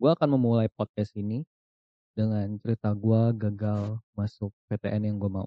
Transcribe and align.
Gue 0.00 0.08
akan 0.16 0.32
memulai 0.40 0.64
podcast 0.72 1.12
ini 1.12 1.44
dengan 2.16 2.56
cerita 2.64 2.88
gue 2.96 3.22
gagal 3.36 4.00
masuk 4.16 4.48
PTN 4.72 5.12
yang 5.12 5.16
gue 5.20 5.28
mau. 5.28 5.44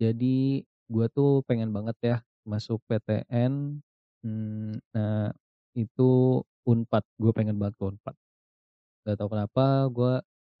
Jadi 0.00 0.64
gue 0.88 1.06
tuh 1.12 1.44
pengen 1.44 1.68
banget 1.76 1.96
ya 2.00 2.16
masuk 2.48 2.80
PTN, 2.88 3.84
mmm, 4.24 4.80
nah 4.96 5.28
itu 5.76 6.40
Unpad, 6.64 7.04
gue 7.20 7.32
pengen 7.36 7.60
banget 7.60 7.76
ke 7.76 7.84
Unpad. 7.92 8.16
Gak 9.04 9.16
tau 9.20 9.28
kenapa 9.32 9.88
gue 9.92 10.12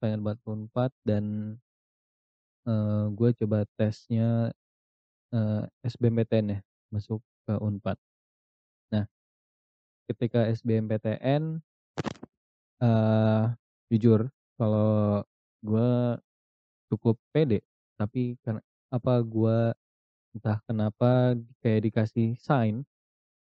pengen 0.02 0.20
banget 0.26 0.38
ke 0.44 0.48
Unpad 0.52 0.92
dan 1.08 1.24
eee, 2.66 3.04
gue 3.14 3.30
coba 3.44 3.58
tesnya, 3.78 4.50
eee, 5.34 5.62
SBMPTN 5.86 6.46
ya, 6.58 6.60
masuk 6.94 7.20
ke 7.48 7.54
Unpad. 7.58 7.98
Nah, 8.94 9.06
ketika 10.08 10.48
SBMPTN, 10.48 11.60
eee, 12.82 13.42
jujur 13.92 14.28
kalau 14.58 15.22
gue 15.64 15.90
cukup 16.92 17.16
pede, 17.34 17.62
tapi 18.00 18.36
karena 18.44 18.62
apa, 18.92 19.20
gue 19.24 19.58
entah 20.36 20.58
kenapa 20.68 21.36
kayak 21.64 21.82
dikasih 21.90 22.36
sign 22.40 22.84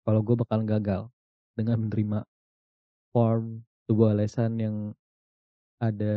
kalau 0.06 0.20
gue 0.24 0.36
bakalan 0.38 0.66
gagal 0.68 1.02
dengan 1.59 1.86
menerima 1.88 2.24
form 3.14 3.64
sebuah 3.90 4.14
lesan 4.18 4.59
yang 4.62 4.76
ada 5.82 6.14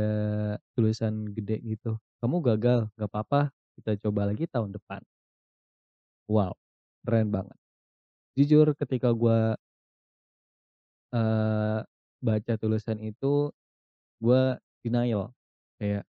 tulisan 0.77 1.29
gede 1.35 1.59
gitu, 1.65 1.97
"Kamu 2.23 2.39
gagal, 2.45 2.89
gak 2.99 3.11
papa, 3.13 3.41
kita 3.79 3.97
coba 4.07 4.29
lagi 4.31 4.45
tahun 4.49 4.73
depan." 4.77 5.03
Wow, 6.29 6.53
keren 7.05 7.33
banget. 7.33 7.57
Jujur 8.37 8.73
ketika 8.77 9.11
gue 9.15 9.57
eee, 11.13 11.83
baca 12.23 12.53
tulisan 12.61 12.97
itu, 13.03 13.51
gue 14.23 14.43
denial, 14.85 15.33
kayak, 15.81 16.05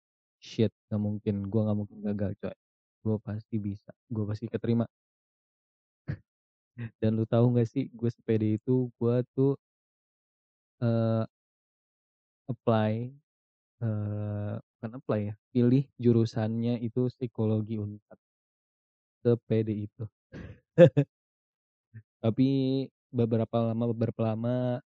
"Shit, 0.42 0.72
gak 0.92 1.00
mungkin, 1.02 1.48
gue 1.52 1.60
gak 1.64 1.78
mungkin 1.78 1.98
gagal 2.04 2.32
coy, 2.42 2.56
gue 3.06 3.16
pasti 3.24 3.56
bisa, 3.62 3.92
gue 4.12 4.24
pasti 4.28 4.46
keterima." 4.50 4.88
Dan 7.02 7.18
lu 7.18 7.24
tahu 7.28 7.54
gak 7.58 7.68
sih 7.70 7.90
gue 7.94 8.10
sepede 8.12 8.58
itu, 8.58 8.90
gue 9.00 9.16
tuh 9.36 9.58
eee 10.80 11.28
apply, 12.48 13.12
eee, 13.84 14.54
bukan 14.78 14.92
apply 14.98 15.20
ya, 15.30 15.34
pilih 15.52 15.84
jurusannya 16.00 16.80
itu 16.84 17.10
psikologi 17.12 17.76
Unpad. 17.78 18.16
Sepede 19.24 19.72
itu. 19.74 20.04
Tapi 22.22 22.46
beberapa 23.14 23.56
lama 23.70 23.84
beberapa 23.94 24.20
lama 24.34 24.82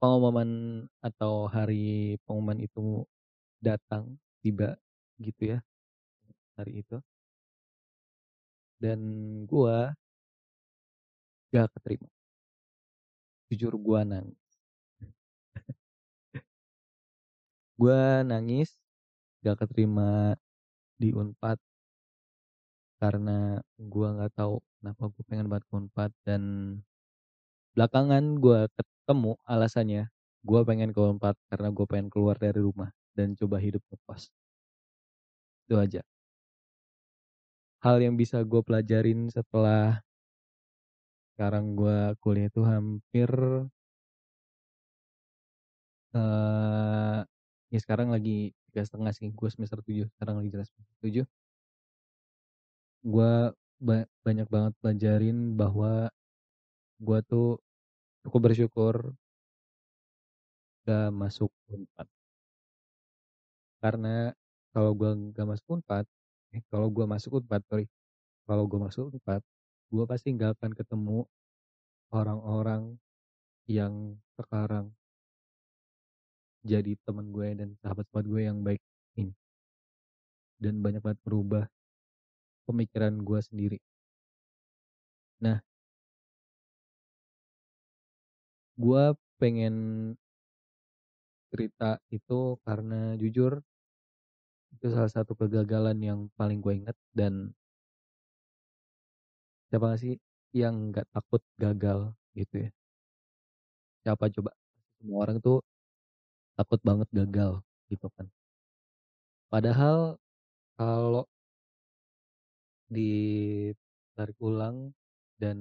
pengumuman 0.00 0.50
atau 1.00 1.48
hari 1.48 2.16
pengumuman 2.24 2.58
itu 2.60 3.04
datang, 3.60 4.16
tiba 4.44 4.76
gitu 5.20 5.56
ya, 5.56 5.58
hari 6.56 6.84
itu. 6.84 7.00
Dan 8.76 9.00
gue 9.48 9.76
gak 11.52 11.68
keterima. 11.74 12.08
Jujur 13.48 13.74
gue 13.78 14.00
nangis. 14.04 14.42
Gue 17.80 18.00
nangis, 18.24 18.72
gak 19.44 19.62
keterima 19.64 20.34
di 21.00 21.12
Unpad 21.12 21.60
karena 22.96 23.60
gue 23.76 24.08
gak 24.18 24.32
tahu 24.32 24.58
kenapa 24.80 25.02
gue 25.12 25.22
pengen 25.28 25.46
banget 25.52 25.66
Unpad 25.68 26.10
dan 26.24 26.42
belakangan 27.76 28.40
gue 28.40 28.60
ketemu 29.06 29.38
alasannya, 29.46 30.10
gue 30.42 30.60
pengen 30.66 30.90
ke 30.90 30.98
Unpad 30.98 31.38
karena 31.50 31.68
gue 31.70 31.86
pengen 31.86 32.08
keluar 32.10 32.34
dari 32.42 32.58
rumah 32.58 32.90
dan 33.14 33.38
coba 33.38 33.62
hidup 33.62 33.82
ngekos. 33.86 34.28
Itu 35.70 35.78
aja. 35.82 36.00
Hal 37.84 38.00
yang 38.00 38.16
bisa 38.16 38.40
gue 38.40 38.60
pelajarin 38.64 39.28
setelah 39.28 40.00
sekarang 41.36 41.76
gue 41.76 42.16
kuliah 42.24 42.48
itu 42.48 42.64
hampir 42.64 43.28
eee, 46.14 47.18
ya 47.74 47.78
sekarang 47.82 48.08
lagi 48.14 48.54
3,5 48.70 49.10
sih, 49.16 49.28
gue 49.34 49.48
semester 49.50 49.80
7, 49.82 50.06
sekarang 50.14 50.38
lagi 50.42 50.50
jalan 50.54 50.66
semester 50.68 50.96
7. 51.02 51.26
Gue 53.04 53.52
ba 53.76 53.96
banyak 54.24 54.48
banget 54.48 54.72
pelajarin 54.80 55.52
bahwa 55.60 56.08
gue 57.02 57.20
tuh 57.28 57.60
cukup 58.26 58.50
bersyukur 58.50 59.14
gak 60.82 61.14
masuk 61.14 61.50
Unpad. 61.70 62.10
Karena 63.78 64.34
kalau 64.74 64.90
gue 64.98 65.10
gak 65.30 65.46
masuk 65.46 65.78
Unpad, 65.78 66.10
eh 66.50 66.62
kalau 66.66 66.90
gue 66.90 67.06
masuk 67.06 67.38
Unpad, 67.38 67.62
sorry, 67.70 67.86
kalau 68.50 68.66
gue 68.66 68.78
masuk 68.82 69.14
Unpad, 69.14 69.42
gue 69.94 70.04
pasti 70.10 70.34
gak 70.34 70.58
akan 70.58 70.74
ketemu 70.74 71.22
orang-orang 72.10 72.98
yang 73.70 74.18
sekarang 74.34 74.90
jadi 76.66 76.98
temen 77.06 77.30
gue 77.30 77.46
dan 77.54 77.78
sahabat-sahabat 77.78 78.26
gue 78.26 78.42
yang 78.42 78.58
baik 78.66 78.82
ini. 79.14 79.34
Dan 80.58 80.82
banyak 80.82 80.98
banget 80.98 81.22
merubah 81.22 81.70
pemikiran 82.66 83.22
gue 83.22 83.38
sendiri. 83.38 83.78
Nah 85.38 85.62
gue 88.76 89.04
pengen 89.40 89.74
cerita 91.50 91.98
itu 92.12 92.58
karena 92.66 93.14
jujur 93.18 93.62
itu 94.74 94.86
salah 94.92 95.08
satu 95.08 95.32
kegagalan 95.40 95.98
yang 96.08 96.20
paling 96.36 96.58
gue 96.60 96.74
inget 96.84 96.96
dan 97.16 97.56
siapa 99.70 99.88
sih 100.02 100.14
yang 100.54 100.94
gak 100.94 101.06
takut 101.14 101.42
gagal 101.62 102.14
gitu 102.38 102.54
ya. 102.66 102.70
Siapa 104.06 104.30
coba? 104.30 104.50
Semua 104.98 105.18
orang 105.26 105.38
tuh 105.42 105.58
takut 106.58 106.80
banget 106.88 107.08
gagal 107.12 107.52
gitu 107.92 108.08
kan. 108.16 108.26
Padahal 109.50 110.18
kalau 110.78 111.26
ditarik 112.90 114.38
ulang 114.38 114.94
dan 115.36 115.56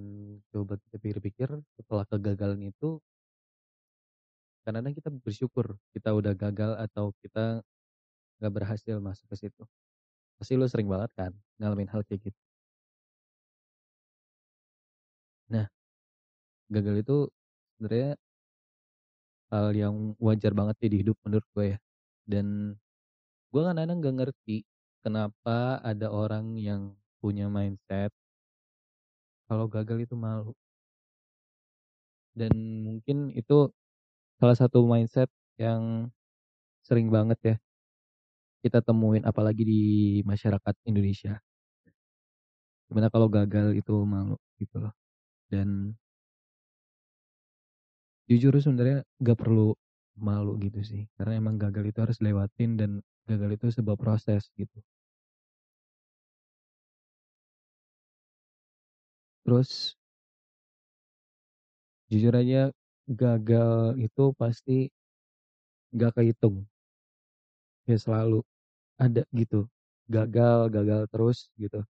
coba 0.51 0.79
kita 0.79 0.95
pikir-pikir 1.03 1.49
setelah 1.75 2.07
kegagalan 2.07 2.71
itu 2.71 2.99
kadang-kadang 4.65 4.95
kita 4.97 5.09
bersyukur 5.13 5.77
kita 5.93 6.09
udah 6.15 6.33
gagal 6.33 6.71
atau 6.81 7.13
kita 7.21 7.61
gak 8.41 8.53
berhasil 8.53 8.95
masuk 8.99 9.27
ke 9.31 9.47
situ. 9.47 9.63
Pasti 10.39 10.53
lu 10.59 10.67
sering 10.67 10.89
banget 10.91 11.11
kan 11.15 11.31
ngalamin 11.59 11.87
hal 11.91 12.01
kayak 12.07 12.31
gitu. 12.31 12.39
Nah, 15.49 15.67
gagal 16.73 16.95
itu 17.05 17.17
sebenarnya 17.77 18.17
hal 19.53 19.67
yang 19.77 19.95
wajar 20.17 20.51
banget 20.57 20.75
sih 20.81 20.89
di 20.91 20.97
hidup 21.05 21.17
menurut 21.25 21.45
gue 21.53 21.65
ya. 21.75 21.79
Dan 22.25 22.77
gue 23.53 23.61
kadang-kadang 23.61 23.99
gak 24.01 24.15
ngerti 24.23 24.57
kenapa 25.05 25.79
ada 25.85 26.07
orang 26.09 26.57
yang 26.57 26.97
punya 27.21 27.47
mindset 27.49 28.11
kalau 29.49 29.65
gagal 29.75 29.97
itu 30.05 30.15
malu. 30.17 30.51
Dan 32.35 32.51
mungkin 32.83 33.31
itu 33.31 33.71
salah 34.39 34.57
satu 34.59 34.83
mindset 34.89 35.29
yang 35.61 36.11
sering 36.85 37.09
banget 37.13 37.39
ya 37.43 37.55
kita 38.63 38.79
temuin 38.81 39.23
apalagi 39.29 39.61
di 39.61 39.81
masyarakat 40.25 40.75
Indonesia. 40.89 41.37
Di 42.89 42.91
mana 42.93 43.09
kalau 43.13 43.27
gagal 43.29 43.73
itu 43.77 43.93
malu 44.05 44.37
gitu 44.61 44.77
loh. 44.83 44.93
Dan 45.51 45.93
jujur 48.29 48.53
sebenarnya 48.57 49.05
gak 49.21 49.37
perlu 49.37 49.77
malu 50.17 50.57
gitu 50.65 50.81
sih, 50.81 51.05
karena 51.17 51.33
emang 51.41 51.55
gagal 51.61 51.85
itu 51.91 51.99
harus 52.01 52.17
dilewatin 52.21 52.71
dan 52.79 52.91
gagal 53.29 53.49
itu 53.57 53.65
sebuah 53.77 53.97
proses 53.99 54.49
gitu. 54.57 54.79
Terus 59.45 59.93
jujur 62.11 62.33
aja 62.37 62.69
gagal 63.09 63.97
itu 64.05 64.23
pasti 64.37 64.89
gak 65.93 66.13
kehitung. 66.17 66.65
Ya 67.87 68.01
selalu 68.01 68.41
ada 69.01 69.23
gitu, 69.33 69.69
gagal 70.09 70.69
gagal 70.73 71.01
terus 71.11 71.49
gitu. 71.59 71.85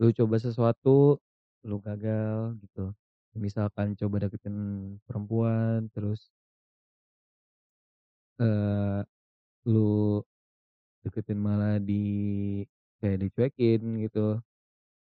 Lu 0.00 0.08
coba 0.16 0.36
sesuatu, 0.40 1.20
lu 1.68 1.76
gagal 1.84 2.56
gitu. 2.64 2.92
Misalkan 3.36 3.96
coba 3.96 4.16
deketin 4.28 4.56
perempuan 5.08 5.88
terus 5.92 6.20
eee, 8.40 9.04
lu 9.70 9.80
deketin 11.04 11.38
malah 11.40 11.76
di 11.82 11.94
kayak 13.00 13.18
dicuekin 13.28 13.80
gitu, 14.04 14.40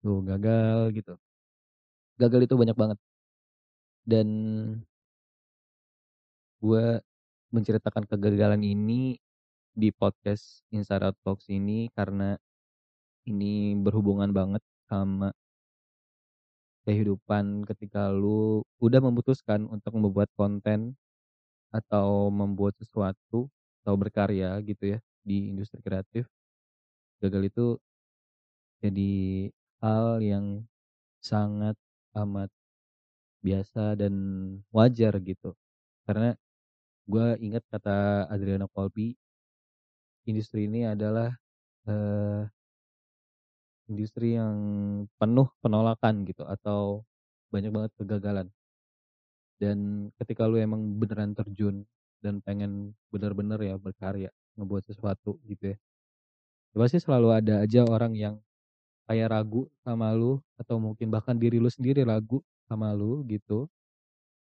lu 0.07 0.15
gagal 0.31 0.79
gitu. 0.97 1.13
Gagal 2.21 2.41
itu 2.47 2.55
banyak 2.61 2.77
banget. 2.81 2.99
Dan 4.07 4.29
Gue 6.61 6.99
menceritakan 7.53 8.09
kegagalan 8.09 8.65
ini 8.65 9.21
di 9.77 9.93
podcast 9.93 10.65
Inside 10.73 11.05
Out 11.05 11.17
Talks 11.21 11.47
ini 11.53 11.93
karena 11.93 12.33
ini 13.29 13.77
berhubungan 13.77 14.33
banget 14.33 14.65
sama 14.89 15.31
kehidupan 16.89 17.67
ketika 17.69 18.09
lu 18.09 18.65
udah 18.81 19.01
memutuskan 19.05 19.69
untuk 19.69 19.93
membuat 20.01 20.33
konten 20.33 20.97
atau 21.75 22.33
membuat 22.33 22.73
sesuatu 22.81 23.53
atau 23.85 23.95
berkarya 24.01 24.57
gitu 24.65 24.97
ya 24.97 24.99
di 25.21 25.53
industri 25.53 25.85
kreatif. 25.85 26.25
Gagal 27.21 27.53
itu 27.53 27.67
jadi 28.81 29.13
hal 29.85 30.21
yang 30.23 30.47
sangat 31.31 31.77
amat 32.23 32.51
biasa 33.47 33.95
dan 34.01 34.15
wajar 34.77 35.15
gitu. 35.23 35.51
Karena 36.07 36.35
gue 37.11 37.27
ingat 37.47 37.65
kata 37.73 38.27
Adriano 38.35 38.69
Colby, 38.75 39.17
industri 40.27 40.67
ini 40.69 40.85
adalah 40.87 41.31
eh, 41.89 42.43
industri 43.91 44.35
yang 44.39 44.57
penuh 45.19 45.49
penolakan 45.63 46.15
gitu 46.27 46.43
atau 46.47 47.03
banyak 47.55 47.71
banget 47.75 47.93
kegagalan. 47.99 48.47
Dan 49.57 50.09
ketika 50.21 50.45
lu 50.49 50.57
emang 50.61 50.81
beneran 51.01 51.33
terjun 51.33 51.85
dan 52.21 52.41
pengen 52.45 52.93
bener-bener 53.13 53.57
ya 53.61 53.77
berkarya, 53.81 54.31
ngebuat 54.57 54.85
sesuatu 54.93 55.41
gitu 55.49 55.73
ya. 55.73 55.77
ya 56.75 56.77
pasti 56.83 56.99
selalu 57.03 57.29
ada 57.39 57.55
aja 57.65 57.83
orang 57.89 58.13
yang 58.17 58.35
kayak 59.09 59.29
ragu 59.35 59.67
sama 59.87 60.13
lu 60.15 60.43
atau 60.61 60.77
mungkin 60.83 61.09
bahkan 61.15 61.37
diri 61.39 61.59
lu 61.63 61.71
sendiri 61.73 62.03
ragu 62.07 62.43
sama 62.71 62.93
lu 62.95 63.23
gitu. 63.31 63.67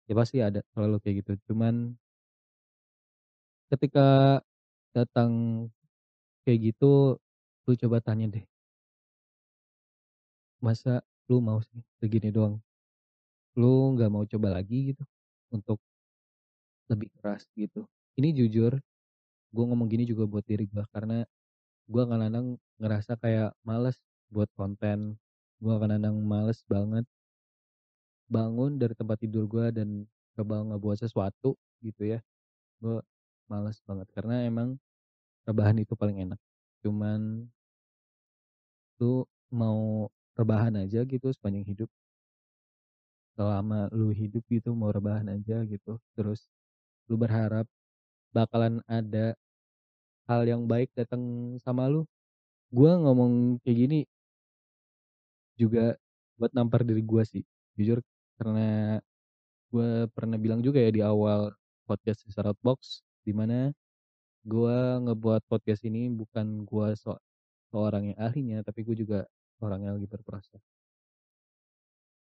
Ya 0.10 0.14
pasti 0.20 0.40
ada 0.44 0.62
selalu 0.76 0.98
kayak 1.04 1.16
gitu. 1.26 1.34
Cuman 1.52 1.96
ketika 3.70 4.42
datang 4.98 5.32
kayak 6.46 6.74
gitu, 6.74 7.18
lu 7.68 7.74
coba 7.78 7.98
tanya 8.02 8.28
deh. 8.34 8.46
Masa 10.66 11.00
lu 11.32 11.40
mau 11.40 11.60
sih 11.64 11.80
segini 12.00 12.30
doang? 12.36 12.60
Lu 13.60 13.94
nggak 13.96 14.12
mau 14.14 14.24
coba 14.32 14.50
lagi 14.58 14.92
gitu 14.96 15.04
untuk 15.56 15.80
lebih 16.90 17.10
keras 17.22 17.46
gitu. 17.54 17.86
Ini 18.18 18.34
jujur, 18.34 18.74
gue 19.54 19.66
ngomong 19.66 19.88
gini 19.90 20.06
juga 20.10 20.26
buat 20.30 20.46
diri 20.46 20.66
gue 20.70 20.84
karena 20.94 21.24
gue 21.90 22.04
kadang-kadang 22.06 22.58
ngerasa 22.82 23.14
kayak 23.22 23.52
males 23.68 23.98
buat 24.34 24.50
konten. 24.58 25.18
Gue 25.60 25.76
kadang-kadang 25.82 26.18
males 26.24 26.62
banget 26.70 27.06
bangun 28.30 28.78
dari 28.78 28.94
tempat 28.94 29.18
tidur 29.22 29.50
gue 29.50 29.66
dan 29.74 30.06
coba 30.38 30.62
ngebuat 30.66 30.98
sesuatu 31.02 31.58
gitu 31.82 32.04
ya. 32.06 32.20
Gue 32.84 33.02
males 33.50 33.82
banget 33.88 34.08
karena 34.16 34.46
emang 34.46 34.78
rebahan 35.48 35.78
itu 35.82 35.94
paling 35.98 36.22
enak. 36.30 36.40
Cuman 36.86 37.50
lu 39.00 39.24
mau 39.50 40.08
rebahan 40.38 40.76
aja 40.84 41.02
gitu 41.08 41.28
sepanjang 41.34 41.66
hidup. 41.68 41.90
Selama 43.38 43.88
lu 43.96 44.12
hidup 44.14 44.44
gitu 44.52 44.76
mau 44.78 44.92
rebahan 44.94 45.26
aja 45.34 45.64
gitu. 45.66 45.98
Terus 46.14 46.46
lu 47.10 47.16
berharap 47.18 47.66
bakalan 48.36 48.82
ada 48.90 49.34
hal 50.30 50.46
yang 50.46 50.66
baik 50.70 50.94
datang 50.94 51.56
sama 51.62 51.90
lu. 51.90 52.06
Gue 52.74 52.92
ngomong 52.94 53.62
kayak 53.66 53.78
gini 53.88 54.00
juga 55.60 56.00
buat 56.40 56.52
nampar 56.56 56.88
diri 56.88 57.04
gue 57.04 57.24
sih. 57.28 57.44
Jujur 57.76 58.00
karena 58.40 59.00
gue 59.70 60.08
pernah 60.16 60.40
bilang 60.40 60.64
juga 60.64 60.80
ya 60.80 60.90
di 60.90 61.04
awal 61.04 61.52
podcast 61.84 62.24
Start 62.32 62.56
Box 62.64 63.04
di 63.28 63.36
mana 63.36 63.76
gue 64.48 64.78
ngebuat 65.04 65.44
podcast 65.52 65.84
ini 65.84 66.08
bukan 66.10 66.64
gue 66.64 66.88
so 66.96 67.20
seorang 67.70 68.16
yang 68.16 68.18
ahlinya 68.18 68.58
tapi 68.66 68.82
gue 68.88 68.96
juga 68.98 69.28
orang 69.60 69.86
yang 69.86 69.94
lagi 70.00 70.08
berproses. 70.08 70.64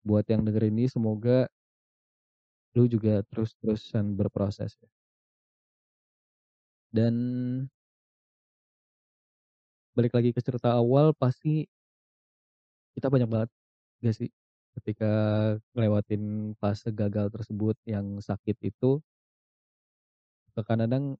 Buat 0.04 0.26
yang 0.34 0.42
denger 0.42 0.74
ini 0.74 0.90
semoga 0.90 1.46
lu 2.74 2.90
juga 2.90 3.22
terus-terusan 3.30 4.18
berproses 4.18 4.74
ya. 4.82 4.90
Dan 6.90 7.14
balik 9.94 10.16
lagi 10.18 10.34
ke 10.34 10.42
cerita 10.42 10.74
awal 10.74 11.14
pasti 11.14 11.70
kita 13.00 13.08
banyak 13.08 13.30
banget 13.32 13.50
gak 14.04 14.16
sih 14.20 14.30
ketika 14.80 15.12
ngelewatin 15.76 16.54
fase 16.60 16.92
gagal 16.94 17.32
tersebut 17.34 17.76
yang 17.88 18.20
sakit 18.20 18.58
itu 18.64 19.02
kadang-kadang 20.56 21.16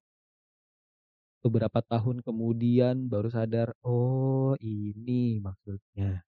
beberapa 1.40 1.80
tahun 1.80 2.20
kemudian 2.20 3.08
baru 3.08 3.32
sadar 3.32 3.72
oh 3.88 4.60
ini 4.60 5.40
maksudnya. 5.40 6.28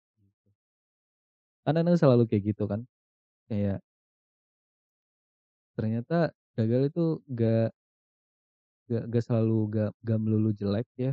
Kadang-kadang 1.66 1.98
selalu 1.98 2.22
kayak 2.30 2.42
gitu 2.54 2.64
kan 2.70 2.80
kayak 3.50 3.82
ternyata 5.76 6.30
gagal 6.56 6.82
itu 6.92 7.04
gak 7.32 7.72
gak, 8.90 9.04
gak 9.10 9.24
selalu 9.24 9.58
gak, 9.72 9.90
gak 10.06 10.18
melulu 10.22 10.50
jelek 10.54 10.86
ya 10.98 11.12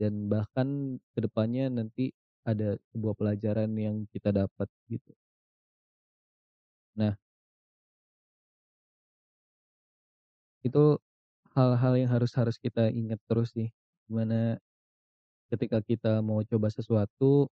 dan 0.00 0.26
bahkan 0.26 0.98
ke 1.14 1.20
depannya 1.22 1.68
nanti 1.68 2.10
ada 2.50 2.78
sebuah 2.92 3.14
pelajaran 3.18 3.70
yang 3.78 3.96
kita 4.12 4.30
dapat 4.34 4.68
gitu. 4.90 5.12
Nah, 6.94 7.16
itu 10.66 10.98
hal-hal 11.56 11.94
yang 12.00 12.10
harus 12.14 12.32
harus 12.38 12.56
kita 12.58 12.90
ingat 12.90 13.20
terus 13.30 13.50
sih. 13.56 13.68
Gimana 14.08 14.58
ketika 15.52 15.78
kita 15.84 16.12
mau 16.24 16.40
coba 16.50 16.68
sesuatu, 16.72 17.46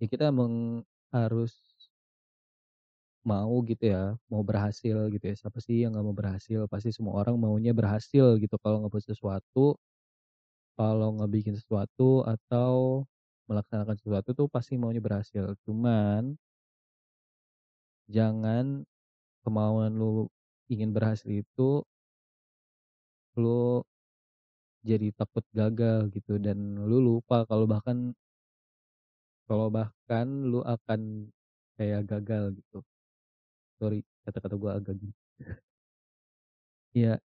ya 0.00 0.06
kita 0.10 0.24
emang 0.30 0.82
harus 1.14 1.52
mau 3.30 3.54
gitu 3.70 3.84
ya, 3.94 4.02
mau 4.32 4.42
berhasil 4.44 4.96
gitu 5.14 5.24
ya. 5.30 5.34
Siapa 5.40 5.58
sih 5.64 5.76
yang 5.84 5.90
nggak 5.96 6.04
mau 6.08 6.16
berhasil? 6.20 6.60
Pasti 6.72 6.90
semua 6.96 7.14
orang 7.24 7.36
maunya 7.40 7.72
berhasil 7.80 8.36
gitu 8.42 8.56
kalau 8.60 8.84
ngebuat 8.84 9.04
sesuatu, 9.10 9.64
kalau 10.78 11.08
ngebikin 11.18 11.54
sesuatu 11.58 12.22
atau 12.26 13.06
melaksanakan 13.48 13.96
sesuatu 14.00 14.30
tuh 14.36 14.46
pasti 14.50 14.76
maunya 14.80 15.02
berhasil. 15.04 15.54
Cuman 15.66 16.36
jangan 18.08 18.84
kemauan 19.44 19.96
lu 19.96 20.28
ingin 20.72 20.92
berhasil 20.92 21.28
itu 21.28 21.84
lu 23.36 23.82
jadi 24.84 25.08
takut 25.16 25.44
gagal 25.56 26.12
gitu 26.12 26.36
dan 26.36 26.58
lu 26.88 26.98
lupa 27.00 27.48
kalau 27.48 27.64
bahkan 27.64 28.12
kalau 29.48 29.68
bahkan 29.68 30.26
lu 30.50 30.60
akan 30.64 31.28
kayak 31.76 32.02
gagal 32.08 32.44
gitu. 32.56 32.78
Sorry 33.80 34.00
kata-kata 34.24 34.56
gua 34.60 34.72
agak 34.80 34.96
gitu. 35.00 35.14
Iya. 36.94 37.18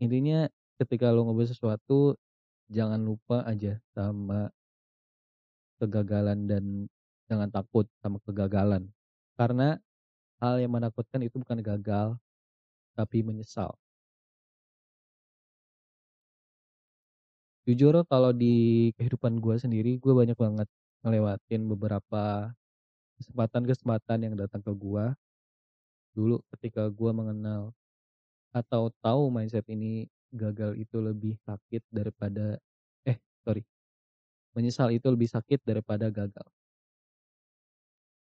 Intinya 0.00 0.48
ketika 0.80 1.12
lu 1.12 1.28
ngebuat 1.28 1.52
sesuatu 1.52 2.16
jangan 2.72 3.00
lupa 3.02 3.44
aja 3.44 3.80
sama 3.92 4.48
kegagalan 5.80 6.44
dan 6.50 6.64
jangan 7.30 7.48
takut 7.50 7.86
sama 8.04 8.18
kegagalan. 8.26 8.90
Karena 9.40 9.78
hal 10.42 10.60
yang 10.62 10.72
menakutkan 10.76 11.22
itu 11.24 11.36
bukan 11.40 11.60
gagal, 11.64 12.16
tapi 12.98 13.24
menyesal. 13.24 13.74
Jujur 17.68 17.94
kalau 18.08 18.32
di 18.32 18.88
kehidupan 18.96 19.38
gue 19.38 19.56
sendiri, 19.60 19.96
gue 20.00 20.12
banyak 20.16 20.36
banget 20.36 20.68
ngelewatin 21.04 21.62
beberapa 21.68 22.52
kesempatan-kesempatan 23.20 24.18
yang 24.26 24.34
datang 24.36 24.64
ke 24.64 24.72
gue. 24.72 25.04
Dulu 26.16 26.42
ketika 26.56 26.88
gue 26.90 27.10
mengenal 27.14 27.72
atau 28.54 28.90
tahu 29.02 29.30
mindset 29.30 29.66
ini 29.70 30.10
gagal 30.34 30.74
itu 30.78 30.98
lebih 30.98 31.38
sakit 31.46 31.82
daripada 31.90 32.58
eh 33.06 33.18
sorry 33.46 33.62
menyesal 34.60 34.92
itu 34.92 35.08
lebih 35.08 35.26
sakit 35.32 35.64
daripada 35.64 36.12
gagal. 36.12 36.44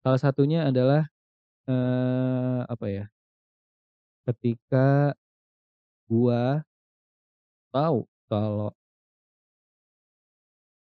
Salah 0.04 0.21
satunya 0.21 0.69
adalah 0.69 1.09
eh, 1.69 2.61
apa 2.69 2.87
ya? 2.88 3.04
Ketika 4.25 5.12
gua 6.09 6.64
tahu 7.75 8.07
kalau 8.31 8.71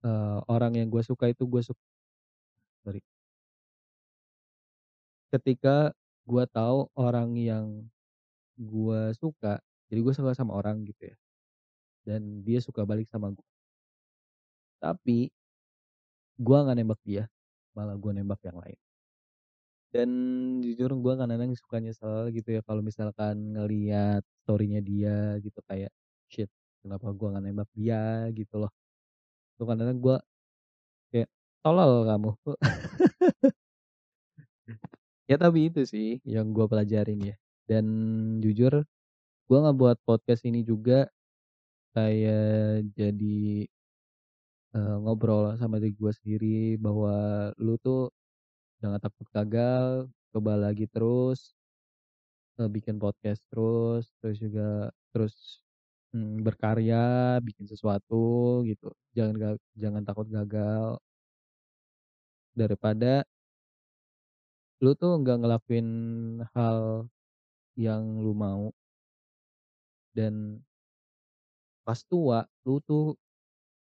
eh, 0.03 0.39
orang 0.48 0.74
yang 0.79 0.88
gue 0.93 1.03
suka 1.03 1.25
itu 1.31 1.43
gue 1.48 1.62
suka 1.63 1.83
sorry. 2.83 3.01
Ketika 5.33 5.93
gua 6.25 6.45
tahu 6.50 6.89
orang 6.98 7.38
yang 7.38 7.65
gua 8.57 9.13
suka, 9.17 9.62
jadi 9.89 10.00
gue 10.05 10.13
suka 10.13 10.33
sama 10.38 10.53
orang 10.57 10.86
gitu 10.86 11.09
ya. 11.13 11.17
Dan 12.07 12.45
dia 12.45 12.59
suka 12.62 12.86
balik 12.86 13.09
sama 13.09 13.33
gue. 13.33 13.49
Tapi 14.81 15.29
gua 16.39 16.63
nggak 16.63 16.77
nembak 16.79 17.00
dia, 17.03 17.24
malah 17.75 18.00
gue 18.00 18.12
nembak 18.15 18.39
yang 18.48 18.57
lain. 18.63 18.77
Dan 19.93 20.09
jujur 20.62 20.93
gue 21.01 21.13
kadang-kadang 21.17 21.57
suka 21.57 21.81
nyesel 21.81 22.29
gitu 22.29 22.50
ya 22.53 22.62
kalau 22.62 22.86
misalkan 22.86 23.57
ngelihat 23.57 24.21
story-nya 24.45 24.86
dia 24.86 25.33
gitu 25.41 25.57
kayak, 25.65 25.89
"Shit 26.29 26.45
kenapa 26.86 27.09
gua 27.09 27.33
nggak 27.33 27.45
nembak 27.50 27.69
dia?" 27.74 28.29
Gitu 28.29 28.53
loh. 28.62 28.69
Tuh 29.57 29.65
kadang-kadang 29.69 30.00
gua 30.03 30.17
kayak, 31.12 31.29
"Tolol 31.65 32.05
kamu." 32.09 32.31
Ya 35.29 35.38
tapi 35.38 35.69
itu 35.69 35.86
sih 35.86 36.17
yang 36.25 36.50
gua 36.57 36.65
pelajarin 36.65 37.21
ya, 37.21 37.36
dan 37.69 37.86
jujur 38.41 38.81
gua 39.50 39.59
ngebuat 39.69 40.03
podcast 40.07 40.43
ini 40.50 40.63
juga 40.65 41.09
kayak 41.98 42.89
jadi 42.98 43.67
eee, 44.75 44.95
ngobrol 45.03 45.57
sama 45.61 45.75
diri 45.81 45.93
gua 45.99 46.11
sendiri 46.17 46.77
bahwa 46.85 47.13
lu 47.65 47.73
tuh 47.85 48.11
jangan 48.83 48.99
takut 49.03 49.27
gagal, 49.35 50.09
coba 50.33 50.53
lagi 50.65 50.85
terus. 50.91 51.39
Eee, 52.59 52.67
bikin 52.75 52.97
podcast 52.99 53.39
terus, 53.51 54.03
terus 54.19 54.38
juga 54.43 54.91
terus, 55.15 55.35
mmm, 56.15 56.43
berkarya, 56.45 56.97
bikin 57.47 57.65
sesuatu 57.71 58.15
gitu, 58.69 58.91
jangan 59.15 59.33
ga 59.41 59.49
jangan 59.79 60.03
takut 60.07 60.27
gagal. 60.27 60.99
Daripada 62.57 63.25
lu 64.83 64.95
tuh 64.95 65.11
nggak 65.19 65.38
ngelakuin 65.43 65.88
hal 66.55 66.79
yang 67.75 68.03
lu 68.23 68.33
mau 68.38 68.73
dan 70.15 70.61
pas 71.88 71.99
tua 72.09 72.39
lu 72.67 72.79
tuh 72.83 73.15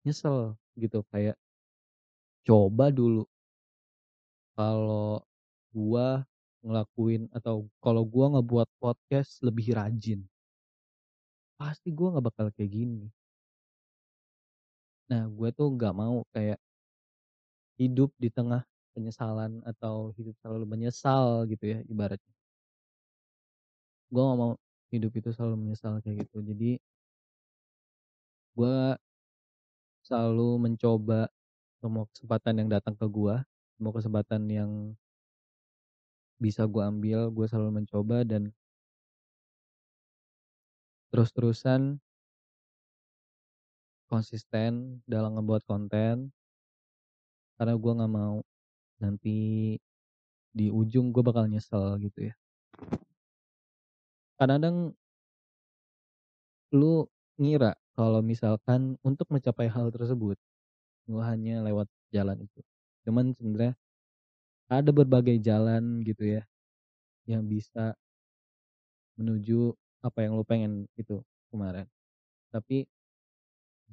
nyesel 0.05 0.55
gitu 0.83 0.99
kayak 1.11 1.35
coba 2.47 2.85
dulu 2.97 3.23
kalau 4.57 5.23
gua 5.71 6.07
ngelakuin 6.65 7.23
atau 7.37 7.55
kalau 7.83 8.03
gua 8.13 8.25
ngebuat 8.35 8.67
podcast 8.83 9.39
lebih 9.47 9.67
rajin 9.77 10.19
pasti 11.59 11.89
gua 11.97 12.07
nggak 12.15 12.25
bakal 12.29 12.47
kayak 12.55 12.71
gini. 12.71 13.03
Nah 15.09 15.23
gue 15.37 15.49
tuh 15.57 15.67
nggak 15.75 15.93
mau 16.01 16.17
kayak 16.33 16.59
hidup 17.81 18.11
di 18.23 18.29
tengah 18.37 18.61
penyesalan 18.93 19.63
atau 19.71 20.11
hidup 20.17 20.35
selalu 20.41 20.65
menyesal 20.73 21.47
gitu 21.51 21.65
ya 21.73 21.79
ibaratnya. 21.89 22.33
Gue 24.13 24.21
nggak 24.25 24.39
mau 24.41 24.53
hidup 24.93 25.11
itu 25.19 25.29
selalu 25.35 25.55
menyesal 25.61 25.93
kayak 26.03 26.25
gitu 26.25 26.37
jadi 26.49 26.71
Gua 28.57 28.97
selalu 30.09 30.57
mencoba 30.57 31.29
semua 31.77 32.09
kesempatan 32.09 32.53
yang 32.57 32.69
datang 32.73 32.97
ke 32.97 33.05
gua, 33.05 33.45
semua 33.77 33.93
kesempatan 33.93 34.41
yang 34.49 34.71
bisa 36.41 36.65
gua 36.65 36.89
ambil, 36.89 37.29
gua 37.29 37.45
selalu 37.45 37.85
mencoba 37.85 38.25
dan 38.25 38.49
terus-terusan 41.13 42.01
konsisten 44.09 45.05
dalam 45.05 45.37
ngebuat 45.37 45.61
konten. 45.69 46.33
Karena 47.61 47.77
gua 47.77 47.91
nggak 48.01 48.13
mau 48.13 48.41
nanti 48.97 49.77
di 50.49 50.67
ujung 50.73 51.13
gua 51.13 51.21
bakal 51.21 51.45
nyesel 51.45 52.01
gitu 52.01 52.33
ya. 52.33 52.35
Kadang-kadang 54.41 54.97
lu 56.73 57.05
ngira 57.41 57.73
kalau 57.99 58.21
misalkan 58.23 58.95
untuk 59.03 59.27
mencapai 59.35 59.67
hal 59.75 59.91
tersebut, 59.91 60.37
lu 61.11 61.19
hanya 61.23 61.55
lewat 61.67 61.87
jalan 62.15 62.37
itu. 62.47 62.61
Cuman 63.07 63.35
sebenarnya 63.37 63.73
ada 64.71 64.91
berbagai 64.93 65.37
jalan 65.43 66.01
gitu 66.07 66.23
ya 66.39 66.43
yang 67.29 67.45
bisa 67.45 67.95
menuju 69.19 69.75
apa 70.05 70.19
yang 70.25 70.33
lu 70.37 70.43
pengen 70.47 70.87
itu 70.95 71.19
kemarin. 71.51 71.85
Tapi 72.53 72.87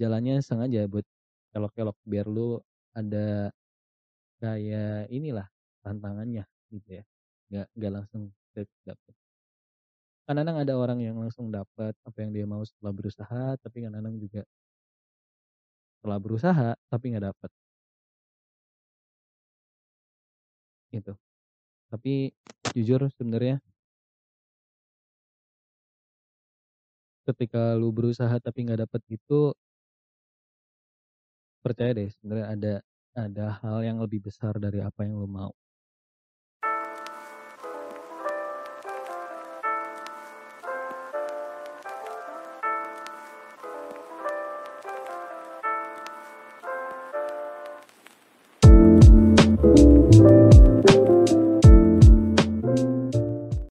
jalannya 0.00 0.44
sengaja 0.44 0.84
buat 0.92 1.06
kelok-kelok 1.52 1.96
biar 2.04 2.26
lu 2.28 2.60
ada 2.92 3.50
kayak 4.42 5.08
inilah 5.12 5.48
tantangannya 5.84 6.44
gitu 6.72 7.00
ya, 7.00 7.04
nggak 7.52 7.66
nggak 7.76 7.92
langsung 7.96 8.22
set 8.52 8.68
dapet. 10.26 10.35
Kadang-kadang 10.35 10.59
ada 10.66 10.75
orang 10.75 10.99
yang 11.02 11.16
langsung 11.23 11.50
dapet 11.54 11.95
apa 12.02 12.18
yang 12.23 12.30
dia 12.35 12.47
mau 12.49 12.62
setelah 12.66 12.92
berusaha, 12.95 13.42
tapi 13.62 13.76
kadang-kadang 13.87 14.18
juga 14.18 14.42
setelah 15.99 16.18
berusaha 16.23 16.68
tapi 16.90 17.04
nggak 17.14 17.26
dapet. 17.30 17.50
Gitu. 20.95 21.12
Tapi 21.90 22.35
jujur 22.75 23.00
sebenarnya 23.14 23.62
ketika 27.26 27.75
lu 27.75 27.90
berusaha 27.90 28.38
tapi 28.38 28.59
nggak 28.66 28.87
dapet 28.87 29.02
itu 29.11 29.50
percaya 31.62 31.90
deh 31.99 32.06
sebenarnya 32.14 32.47
ada 32.54 32.75
ada 33.16 33.47
hal 33.62 33.83
yang 33.83 33.99
lebih 33.99 34.23
besar 34.23 34.54
dari 34.62 34.78
apa 34.78 35.02
yang 35.02 35.18
lu 35.18 35.26
mau. 35.26 35.50